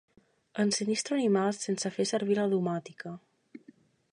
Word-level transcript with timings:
Ensinistro 0.61 1.17
animals 1.17 1.59
sense 1.67 1.91
fer 1.99 2.07
servir 2.13 2.39
la 2.41 2.47
domòtica. 2.55 3.15